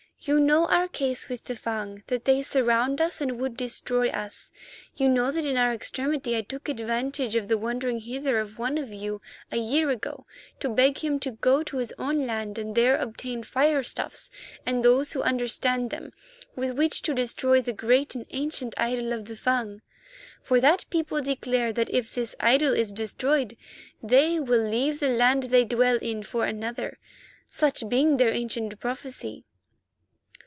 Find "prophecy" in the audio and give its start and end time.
28.79-29.45